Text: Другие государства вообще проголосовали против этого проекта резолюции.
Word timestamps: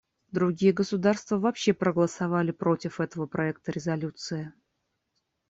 Другие 0.31 0.73
государства 0.73 1.37
вообще 1.37 1.73
проголосовали 1.73 2.49
против 2.49 2.99
этого 2.99 3.27
проекта 3.27 3.71
резолюции. 3.71 4.51